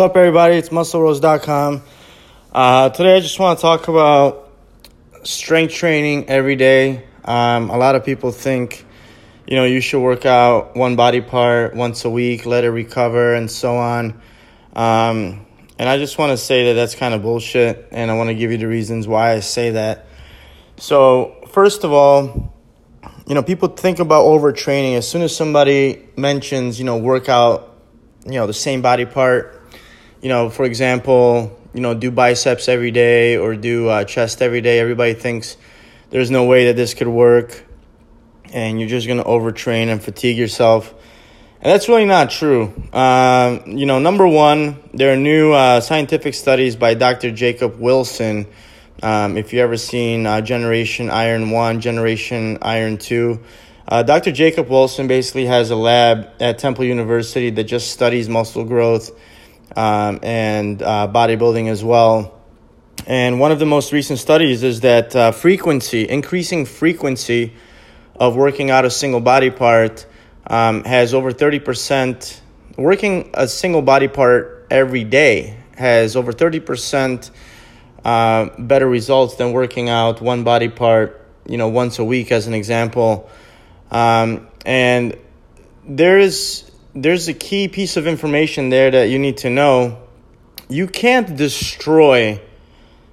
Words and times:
What's 0.00 0.12
up, 0.12 0.16
everybody? 0.16 0.54
It's 0.54 0.70
MuscleRose.com. 0.70 1.82
Uh, 2.54 2.88
today, 2.88 3.16
I 3.18 3.20
just 3.20 3.38
want 3.38 3.58
to 3.58 3.60
talk 3.60 3.86
about 3.88 4.50
strength 5.24 5.74
training 5.74 6.30
every 6.30 6.56
day. 6.56 7.04
Um, 7.22 7.68
a 7.68 7.76
lot 7.76 7.96
of 7.96 8.02
people 8.06 8.32
think, 8.32 8.86
you 9.46 9.56
know, 9.56 9.66
you 9.66 9.82
should 9.82 10.00
work 10.00 10.24
out 10.24 10.74
one 10.74 10.96
body 10.96 11.20
part 11.20 11.76
once 11.76 12.06
a 12.06 12.08
week, 12.08 12.46
let 12.46 12.64
it 12.64 12.70
recover, 12.70 13.34
and 13.34 13.50
so 13.50 13.76
on. 13.76 14.18
Um, 14.74 15.44
and 15.78 15.86
I 15.86 15.98
just 15.98 16.16
want 16.16 16.30
to 16.30 16.38
say 16.38 16.68
that 16.68 16.72
that's 16.72 16.94
kind 16.94 17.12
of 17.12 17.20
bullshit, 17.20 17.86
and 17.90 18.10
I 18.10 18.14
want 18.14 18.28
to 18.28 18.34
give 18.34 18.50
you 18.50 18.56
the 18.56 18.68
reasons 18.68 19.06
why 19.06 19.32
I 19.32 19.40
say 19.40 19.72
that. 19.72 20.06
So, 20.78 21.46
first 21.48 21.84
of 21.84 21.92
all, 21.92 22.54
you 23.26 23.34
know, 23.34 23.42
people 23.42 23.68
think 23.68 23.98
about 23.98 24.24
overtraining 24.24 24.96
as 24.96 25.06
soon 25.06 25.20
as 25.20 25.36
somebody 25.36 26.08
mentions, 26.16 26.78
you 26.78 26.86
know, 26.86 26.96
workout, 26.96 27.76
you 28.24 28.36
know, 28.36 28.46
the 28.46 28.54
same 28.54 28.80
body 28.80 29.04
part 29.04 29.59
you 30.20 30.28
know, 30.28 30.50
for 30.50 30.64
example, 30.64 31.58
you 31.72 31.80
know, 31.80 31.94
do 31.94 32.10
biceps 32.10 32.68
every 32.68 32.90
day 32.90 33.36
or 33.36 33.56
do 33.56 33.88
uh, 33.88 34.04
chest 34.04 34.42
every 34.42 34.60
day, 34.60 34.78
everybody 34.78 35.14
thinks 35.14 35.56
there's 36.10 36.30
no 36.30 36.44
way 36.44 36.66
that 36.66 36.76
this 36.76 36.94
could 36.94 37.08
work 37.08 37.64
and 38.52 38.80
you're 38.80 38.88
just 38.88 39.06
going 39.06 39.18
to 39.18 39.24
overtrain 39.24 39.88
and 39.88 40.02
fatigue 40.02 40.36
yourself. 40.36 40.92
And 41.62 41.72
that's 41.72 41.88
really 41.88 42.06
not 42.06 42.30
true. 42.30 42.72
Um, 42.92 43.62
you 43.66 43.86
know, 43.86 43.98
number 43.98 44.26
one, 44.26 44.82
there 44.92 45.12
are 45.12 45.16
new 45.16 45.52
uh, 45.52 45.80
scientific 45.80 46.34
studies 46.34 46.74
by 46.74 46.94
Dr. 46.94 47.30
Jacob 47.30 47.78
Wilson. 47.78 48.46
Um, 49.02 49.36
if 49.36 49.52
you've 49.52 49.60
ever 49.60 49.76
seen 49.76 50.26
uh, 50.26 50.40
Generation 50.40 51.10
Iron 51.10 51.50
1, 51.50 51.80
Generation 51.80 52.58
Iron 52.62 52.96
2, 52.98 53.40
uh, 53.88 54.02
Dr. 54.02 54.32
Jacob 54.32 54.68
Wilson 54.68 55.06
basically 55.06 55.46
has 55.46 55.70
a 55.70 55.76
lab 55.76 56.30
at 56.40 56.58
Temple 56.58 56.84
University 56.84 57.50
that 57.50 57.64
just 57.64 57.90
studies 57.90 58.28
muscle 58.28 58.64
growth 58.64 59.10
um, 59.76 60.20
and 60.22 60.82
uh, 60.82 61.08
bodybuilding 61.12 61.68
as 61.68 61.82
well. 61.84 62.40
And 63.06 63.40
one 63.40 63.50
of 63.50 63.58
the 63.58 63.66
most 63.66 63.92
recent 63.92 64.18
studies 64.18 64.62
is 64.62 64.80
that 64.80 65.16
uh, 65.16 65.32
frequency, 65.32 66.08
increasing 66.08 66.66
frequency 66.66 67.54
of 68.16 68.36
working 68.36 68.70
out 68.70 68.84
a 68.84 68.90
single 68.90 69.20
body 69.20 69.50
part 69.50 70.06
um, 70.46 70.84
has 70.84 71.14
over 71.14 71.32
30%, 71.32 72.40
working 72.76 73.30
a 73.34 73.48
single 73.48 73.82
body 73.82 74.08
part 74.08 74.66
every 74.70 75.04
day 75.04 75.56
has 75.76 76.14
over 76.14 76.32
30% 76.32 77.30
uh, 78.04 78.50
better 78.58 78.88
results 78.88 79.36
than 79.36 79.52
working 79.52 79.88
out 79.88 80.20
one 80.20 80.44
body 80.44 80.68
part, 80.68 81.26
you 81.46 81.56
know, 81.56 81.68
once 81.68 81.98
a 81.98 82.04
week 82.04 82.30
as 82.30 82.46
an 82.46 82.54
example. 82.54 83.30
Um, 83.90 84.48
and 84.64 85.16
there 85.84 86.18
is 86.18 86.69
there's 86.94 87.28
a 87.28 87.34
key 87.34 87.68
piece 87.68 87.96
of 87.96 88.06
information 88.06 88.68
there 88.68 88.90
that 88.90 89.04
you 89.10 89.18
need 89.18 89.38
to 89.38 89.50
know. 89.50 89.98
You 90.68 90.86
can't 90.86 91.36
destroy 91.36 92.40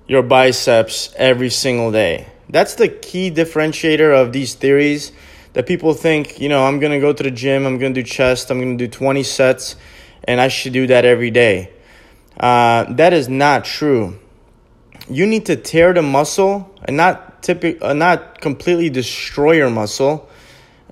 your 0.08 0.24
biceps 0.24 1.14
every 1.16 1.50
single 1.50 1.92
day. 1.92 2.28
That's 2.50 2.76
the 2.76 2.88
key 2.88 3.30
differentiator 3.30 4.20
of 4.20 4.32
these 4.32 4.56
theories 4.56 5.12
that 5.54 5.68
people 5.68 5.94
think, 5.94 6.40
you 6.40 6.50
know, 6.50 6.66
I'm 6.66 6.80
going 6.80 6.92
to 6.92 7.00
go 7.00 7.14
to 7.14 7.24
the 7.24 7.32
gym, 7.32 7.66
I'm 7.66 7.78
going 7.78 7.94
to 7.94 8.02
do 8.02 8.08
chest, 8.08 8.52
I'm 8.52 8.60
going 8.60 8.78
to 8.78 8.88
do 8.88 8.92
20 8.92 9.24
sets, 9.24 9.76
and 10.24 10.40
I 10.40 10.48
should 10.48 10.74
do 10.74 10.88
that 10.88 11.04
every 11.04 11.32
day. 11.32 11.74
Uh, 12.40 12.86
that 12.94 13.14
is 13.14 13.28
not 13.28 13.66
true. 13.66 14.18
You 15.10 15.26
need 15.26 15.48
to 15.48 15.56
tear 15.56 15.94
the 15.94 16.02
muscle 16.02 16.74
and 16.84 16.98
not 16.98 17.42
typic- 17.42 17.80
uh, 17.82 17.94
not 17.94 18.40
completely 18.40 18.90
destroy 18.90 19.54
your 19.54 19.70
muscle. 19.70 20.30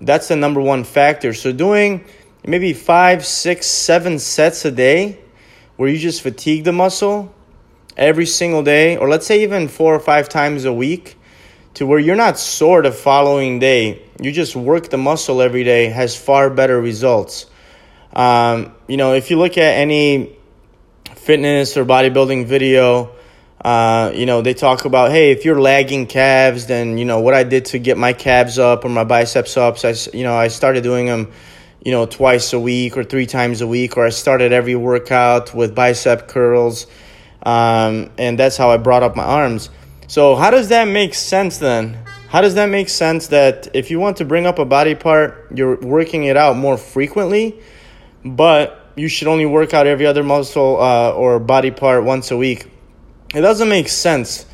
That's 0.02 0.28
the 0.28 0.36
number 0.36 0.62
one 0.62 0.84
factor. 0.84 1.34
So 1.34 1.52
doing 1.52 2.04
maybe 2.48 2.74
five, 2.74 3.26
six, 3.26 3.68
seven 3.68 4.20
sets 4.20 4.66
a 4.66 4.72
day 4.72 5.20
where 5.78 5.90
you 5.90 5.98
just 5.98 6.22
fatigue 6.22 6.64
the 6.64 6.72
muscle 6.72 7.34
every 7.98 8.26
single 8.26 8.64
day, 8.64 8.98
or 8.98 9.10
let's 9.10 9.26
say 9.26 9.44
even 9.44 9.68
four 9.68 9.96
or 9.96 10.00
five 10.00 10.30
times 10.30 10.66
a 10.66 10.74
week, 10.74 11.18
to 11.74 11.86
where 11.86 12.00
you're 12.00 12.16
not 12.16 12.40
sore 12.40 12.82
the 12.82 12.92
following 12.92 13.60
day. 13.60 14.02
You 14.22 14.32
just 14.32 14.56
work 14.56 14.90
the 14.90 14.98
muscle 14.98 15.42
every 15.42 15.64
day 15.64 15.88
has 15.88 16.16
far 16.16 16.50
better 16.50 16.80
results. 16.80 17.48
Um, 18.14 18.74
you 18.88 18.96
know, 18.96 19.14
if 19.14 19.30
you 19.30 19.38
look 19.38 19.58
at 19.58 19.78
any 19.78 20.38
fitness 21.16 21.76
or 21.76 21.84
bodybuilding 21.84 22.46
video, 22.46 23.12
uh, 23.64 24.12
you 24.14 24.26
know, 24.26 24.42
they 24.42 24.54
talk 24.54 24.86
about, 24.86 25.12
hey, 25.12 25.32
if 25.32 25.44
you're 25.44 25.60
lagging 25.60 26.06
calves, 26.06 26.68
then, 26.68 26.98
you 26.98 27.04
know, 27.04 27.20
what 27.20 27.34
I 27.34 27.44
did 27.44 27.66
to 27.66 27.80
get 27.80 27.98
my 27.98 28.14
calves 28.14 28.60
up 28.60 28.86
or 28.86 28.90
my 28.90 29.04
biceps 29.04 29.58
up, 29.58 29.78
so 29.78 29.90
I, 29.90 29.96
you 30.16 30.24
know, 30.24 30.36
I 30.36 30.50
started 30.50 30.84
doing 30.84 31.08
them 31.08 31.32
you 31.86 31.92
know, 31.92 32.08
twice 32.08 32.52
a 32.52 32.60
week 32.60 32.98
or 32.98 33.04
three 33.04 33.28
times 33.28 33.62
a 33.62 33.68
week, 33.68 33.96
or 33.96 34.06
I 34.06 34.10
started 34.10 34.52
every 34.52 34.76
workout 34.76 35.54
with 35.54 35.76
bicep 35.76 36.28
curls. 36.28 36.88
Um, 37.44 38.10
and 38.18 38.40
that's 38.40 38.58
how 38.58 38.72
I 38.72 38.78
brought 38.78 39.04
up 39.04 39.16
my 39.16 39.24
arms. 39.24 39.70
So, 40.08 40.36
how 40.36 40.50
does 40.50 40.70
that 40.70 40.88
make 40.88 41.14
sense 41.14 41.60
then? 41.60 42.00
How 42.28 42.42
does 42.42 42.56
that 42.56 42.70
make 42.70 42.90
sense 42.90 43.28
that 43.28 43.68
if 43.74 43.92
you 43.92 44.00
want 44.00 44.18
to 44.18 44.26
bring 44.26 44.48
up 44.48 44.58
a 44.58 44.66
body 44.66 44.96
part, 44.96 45.48
you're 45.54 45.78
working 45.78 46.24
it 46.24 46.36
out 46.36 46.58
more 46.58 46.76
frequently, 46.76 47.60
but 48.26 48.92
you 48.96 49.08
should 49.08 49.28
only 49.28 49.46
work 49.46 49.74
out 49.74 49.86
every 49.86 50.08
other 50.08 50.24
muscle 50.24 50.82
uh, 50.82 51.12
or 51.12 51.40
body 51.40 51.70
part 51.70 52.04
once 52.04 52.32
a 52.32 52.38
week? 52.38 52.68
It 53.36 53.42
doesn't 53.42 53.70
make 53.70 53.90
sense, 53.90 54.48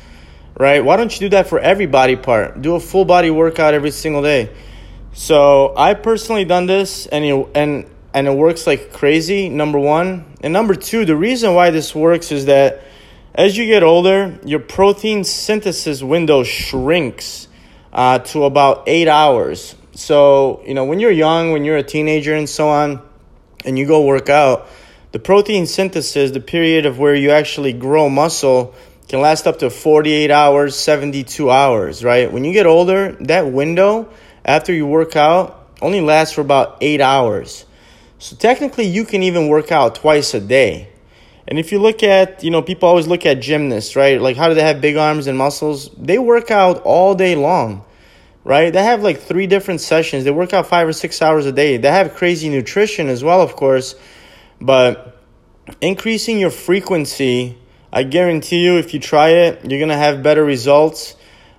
right? 0.58 0.84
Why 0.84 0.96
don't 0.96 1.12
you 1.12 1.20
do 1.20 1.28
that 1.30 1.48
for 1.48 1.58
every 1.58 1.86
body 1.86 2.16
part? 2.16 2.60
Do 2.60 2.74
a 2.74 2.80
full 2.80 3.06
body 3.06 3.30
workout 3.30 3.72
every 3.72 3.90
single 3.90 4.22
day. 4.22 4.50
So 5.14 5.74
I 5.76 5.92
personally 5.94 6.46
done 6.46 6.66
this, 6.66 7.06
and 7.06 7.24
it, 7.24 7.48
and 7.54 7.86
and 8.14 8.26
it 8.26 8.34
works 8.34 8.66
like 8.66 8.92
crazy. 8.92 9.48
Number 9.48 9.78
one, 9.78 10.24
and 10.42 10.52
number 10.52 10.74
two, 10.74 11.04
the 11.04 11.16
reason 11.16 11.54
why 11.54 11.70
this 11.70 11.94
works 11.94 12.32
is 12.32 12.46
that 12.46 12.82
as 13.34 13.56
you 13.56 13.66
get 13.66 13.82
older, 13.82 14.38
your 14.44 14.60
protein 14.60 15.24
synthesis 15.24 16.02
window 16.02 16.44
shrinks 16.44 17.48
uh, 17.92 18.20
to 18.20 18.44
about 18.44 18.84
eight 18.86 19.08
hours. 19.08 19.74
So 19.92 20.62
you 20.66 20.72
know 20.72 20.84
when 20.86 20.98
you're 20.98 21.10
young, 21.10 21.52
when 21.52 21.64
you're 21.64 21.76
a 21.76 21.82
teenager, 21.82 22.34
and 22.34 22.48
so 22.48 22.68
on, 22.68 23.02
and 23.66 23.78
you 23.78 23.86
go 23.86 24.06
work 24.06 24.30
out, 24.30 24.66
the 25.12 25.18
protein 25.18 25.66
synthesis, 25.66 26.30
the 26.30 26.40
period 26.40 26.86
of 26.86 26.98
where 26.98 27.14
you 27.14 27.32
actually 27.32 27.74
grow 27.74 28.08
muscle, 28.08 28.74
can 29.08 29.20
last 29.20 29.46
up 29.46 29.58
to 29.58 29.68
48 29.68 30.30
hours, 30.30 30.74
72 30.74 31.50
hours. 31.50 32.02
Right? 32.02 32.32
When 32.32 32.44
you 32.44 32.54
get 32.54 32.64
older, 32.64 33.12
that 33.20 33.52
window 33.52 34.08
after 34.44 34.72
you 34.72 34.86
work 34.86 35.16
out 35.16 35.70
only 35.80 36.00
lasts 36.00 36.34
for 36.34 36.40
about 36.40 36.78
eight 36.80 37.00
hours. 37.00 37.64
So 38.18 38.36
technically, 38.36 38.86
you 38.86 39.04
can 39.04 39.22
even 39.22 39.48
work 39.48 39.72
out 39.72 39.96
twice 39.96 40.32
a 40.34 40.40
day. 40.40 40.88
And 41.48 41.58
if 41.58 41.72
you 41.72 41.80
look 41.80 42.04
at, 42.04 42.44
you 42.44 42.50
know, 42.50 42.62
people 42.62 42.88
always 42.88 43.08
look 43.08 43.26
at 43.26 43.40
gymnasts, 43.40 43.96
right? 43.96 44.20
Like, 44.20 44.36
how 44.36 44.48
do 44.48 44.54
they 44.54 44.62
have 44.62 44.80
big 44.80 44.96
arms 44.96 45.26
and 45.26 45.36
muscles? 45.36 45.90
They 45.96 46.18
work 46.18 46.52
out 46.52 46.82
all 46.84 47.16
day 47.16 47.34
long, 47.34 47.84
right? 48.44 48.72
They 48.72 48.82
have 48.82 49.02
like 49.02 49.20
three 49.20 49.48
different 49.48 49.80
sessions. 49.80 50.22
They 50.22 50.30
work 50.30 50.52
out 50.52 50.68
five 50.68 50.86
or 50.86 50.92
six 50.92 51.20
hours 51.20 51.46
a 51.46 51.52
day. 51.52 51.78
They 51.78 51.90
have 51.90 52.14
crazy 52.14 52.48
nutrition 52.48 53.08
as 53.08 53.24
well, 53.24 53.40
of 53.42 53.56
course. 53.56 53.96
But 54.60 55.20
increasing 55.80 56.38
your 56.38 56.50
frequency, 56.50 57.58
I 57.92 58.04
guarantee 58.04 58.64
you, 58.64 58.78
if 58.78 58.94
you 58.94 59.00
try 59.00 59.30
it, 59.30 59.68
you're 59.68 59.80
going 59.80 59.88
to 59.88 59.96
have 59.96 60.22
better 60.22 60.44
results. 60.44 61.16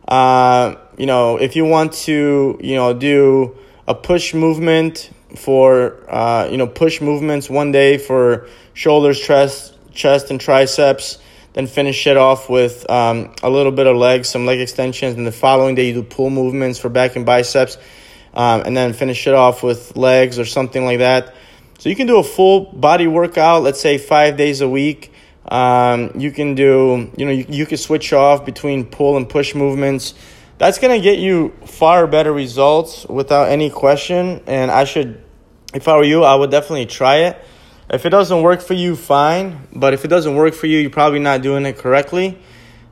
Uh, 0.07 0.75
you 0.97 1.05
know, 1.05 1.37
if 1.37 1.55
you 1.55 1.65
want 1.65 1.93
to, 1.93 2.59
you 2.61 2.75
know, 2.75 2.93
do 2.93 3.57
a 3.87 3.95
push 3.95 4.33
movement 4.33 5.09
for, 5.35 5.97
uh, 6.09 6.47
you 6.49 6.57
know, 6.57 6.67
push 6.67 7.01
movements 7.01 7.49
one 7.49 7.71
day 7.71 7.97
for 7.97 8.47
shoulders, 8.73 9.19
chest, 9.19 9.75
chest, 9.93 10.29
and 10.29 10.39
triceps, 10.39 11.17
then 11.53 11.67
finish 11.67 12.07
it 12.07 12.17
off 12.17 12.49
with 12.49 12.89
um, 12.89 13.33
a 13.43 13.49
little 13.49 13.71
bit 13.71 13.87
of 13.87 13.95
legs, 13.95 14.29
some 14.29 14.45
leg 14.45 14.59
extensions, 14.59 15.15
and 15.15 15.25
the 15.25 15.31
following 15.31 15.75
day 15.75 15.87
you 15.87 15.93
do 15.93 16.03
pull 16.03 16.29
movements 16.29 16.79
for 16.79 16.89
back 16.89 17.15
and 17.15 17.25
biceps, 17.25 17.77
um, 18.33 18.63
and 18.65 18.75
then 18.75 18.93
finish 18.93 19.27
it 19.27 19.33
off 19.33 19.63
with 19.63 19.95
legs 19.95 20.39
or 20.39 20.45
something 20.45 20.85
like 20.85 20.99
that. 20.99 21.35
So 21.79 21.89
you 21.89 21.95
can 21.95 22.07
do 22.07 22.17
a 22.17 22.23
full 22.23 22.71
body 22.71 23.07
workout, 23.07 23.63
let's 23.63 23.79
say 23.79 23.97
five 23.97 24.37
days 24.37 24.61
a 24.61 24.69
week. 24.69 25.11
Um, 25.47 26.11
you 26.15 26.31
can 26.31 26.55
do, 26.55 27.11
you 27.17 27.25
know, 27.25 27.31
you, 27.31 27.45
you 27.49 27.65
can 27.65 27.77
switch 27.77 28.13
off 28.13 28.45
between 28.45 28.85
pull 28.85 29.17
and 29.17 29.27
push 29.27 29.53
movements 29.53 30.13
that's 30.63 30.79
going 30.79 30.97
to 30.97 31.03
get 31.03 31.19
you 31.19 31.49
far 31.65 32.07
better 32.07 32.31
results 32.31 33.05
without 33.09 33.49
any 33.49 33.69
question. 33.69 34.41
And 34.47 34.71
I 34.71 34.85
should, 34.85 35.21
if 35.73 35.89
I 35.89 35.97
were 35.97 36.05
you, 36.05 36.23
I 36.23 36.35
would 36.35 36.51
definitely 36.51 36.85
try 36.85 37.17
it. 37.27 37.37
If 37.89 38.05
it 38.05 38.11
doesn't 38.11 38.41
work 38.41 38.61
for 38.61 38.73
you, 38.73 38.95
fine. 38.95 39.67
But 39.73 39.93
if 39.93 40.05
it 40.05 40.07
doesn't 40.07 40.35
work 40.35 40.53
for 40.53 40.67
you, 40.67 40.79
you're 40.79 40.89
probably 40.89 41.19
not 41.19 41.41
doing 41.41 41.65
it 41.65 41.77
correctly. 41.79 42.37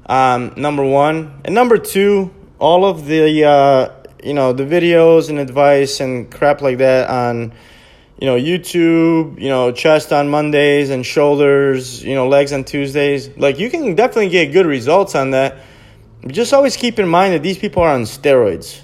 Um, 0.05 0.53
number 0.57 0.83
one. 0.83 1.39
And 1.45 1.55
number 1.55 1.77
two, 1.77 2.33
all 2.59 2.83
of 2.83 3.05
the, 3.05 3.45
uh, 3.45 3.93
you 4.21 4.33
know, 4.33 4.51
the 4.51 4.65
videos 4.65 5.29
and 5.29 5.39
advice 5.39 6.01
and 6.01 6.29
crap 6.29 6.61
like 6.61 6.79
that 6.79 7.09
on, 7.09 7.53
you 8.19 8.27
know, 8.27 8.35
YouTube, 8.35 9.39
you 9.39 9.47
know, 9.47 9.71
chest 9.71 10.11
on 10.11 10.27
Mondays 10.27 10.89
and 10.89 11.05
shoulders, 11.05 12.03
you 12.03 12.15
know, 12.15 12.27
legs 12.27 12.51
on 12.51 12.65
Tuesdays. 12.65 13.29
Like, 13.37 13.59
you 13.59 13.69
can 13.69 13.95
definitely 13.95 14.27
get 14.27 14.47
good 14.47 14.65
results 14.65 15.15
on 15.15 15.31
that 15.31 15.59
just 16.27 16.53
always 16.53 16.77
keep 16.77 16.99
in 16.99 17.07
mind 17.07 17.33
that 17.33 17.43
these 17.43 17.57
people 17.57 17.81
are 17.83 17.93
on 17.93 18.03
steroids, 18.03 18.81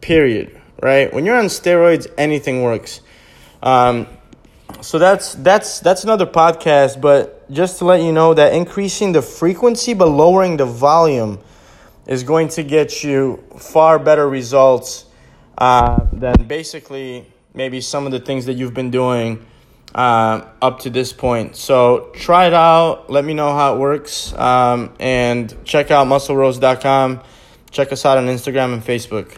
period, 0.00 0.60
right? 0.82 1.12
When 1.12 1.26
you're 1.26 1.36
on 1.36 1.46
steroids, 1.46 2.06
anything 2.16 2.62
works. 2.62 3.00
Um, 3.62 4.06
so 4.80 4.98
that's 4.98 5.34
that's 5.34 5.80
that's 5.80 6.04
another 6.04 6.26
podcast. 6.26 7.00
But 7.00 7.50
just 7.50 7.78
to 7.78 7.84
let 7.84 8.02
you 8.02 8.12
know 8.12 8.32
that 8.34 8.54
increasing 8.54 9.12
the 9.12 9.22
frequency 9.22 9.92
but 9.92 10.06
lowering 10.06 10.56
the 10.56 10.64
volume 10.64 11.38
is 12.06 12.22
going 12.22 12.48
to 12.48 12.62
get 12.62 13.04
you 13.04 13.42
far 13.58 13.98
better 13.98 14.28
results 14.28 15.04
uh, 15.58 16.06
than 16.12 16.34
basically 16.46 17.26
maybe 17.52 17.80
some 17.80 18.06
of 18.06 18.12
the 18.12 18.20
things 18.20 18.46
that 18.46 18.54
you've 18.54 18.74
been 18.74 18.90
doing 18.90 19.44
uh, 19.94 20.46
up 20.62 20.80
to 20.80 20.90
this 20.90 21.12
point. 21.12 21.56
So 21.56 22.10
try 22.14 22.46
it 22.46 22.54
out. 22.54 23.10
Let 23.10 23.24
me 23.24 23.34
know 23.34 23.52
how 23.52 23.74
it 23.74 23.78
works. 23.78 24.32
Um, 24.34 24.92
and 24.98 25.54
check 25.64 25.90
out 25.90 26.06
musclerose.com. 26.06 27.22
Check 27.70 27.92
us 27.92 28.04
out 28.04 28.18
on 28.18 28.26
Instagram 28.26 28.74
and 28.74 28.82
Facebook. 28.82 29.36